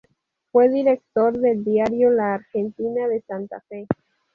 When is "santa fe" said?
3.21-3.85